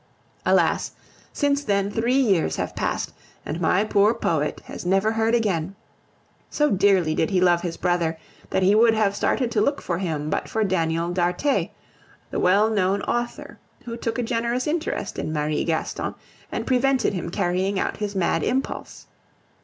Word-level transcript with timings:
Alas! 0.47 0.93
since 1.31 1.63
then 1.63 1.91
three 1.91 2.15
years 2.17 2.55
have 2.55 2.75
passed, 2.75 3.13
and 3.45 3.61
my 3.61 3.83
poor 3.83 4.15
poet 4.15 4.59
has 4.65 4.83
never 4.83 5.11
heard 5.11 5.35
again. 5.35 5.75
So 6.49 6.71
dearly 6.71 7.13
did 7.13 7.29
he 7.29 7.39
love 7.39 7.61
his 7.61 7.77
brother, 7.77 8.17
that 8.49 8.63
he 8.63 8.73
would 8.73 8.95
have 8.95 9.15
started 9.15 9.51
to 9.51 9.61
look 9.61 9.79
for 9.79 9.99
him 9.99 10.31
but 10.31 10.49
for 10.49 10.63
Daniel 10.63 11.11
d'Arthez, 11.11 11.67
the 12.31 12.39
well 12.39 12.67
known 12.71 13.03
author, 13.03 13.59
who 13.85 13.95
took 13.95 14.17
a 14.17 14.23
generous 14.23 14.65
interest 14.65 15.19
in 15.19 15.31
Marie 15.31 15.63
Gaston, 15.63 16.15
and 16.51 16.65
prevented 16.65 17.13
him 17.13 17.29
carrying 17.29 17.77
out 17.77 17.97
his 17.97 18.15
mad 18.15 18.41
impulse. 18.41 19.05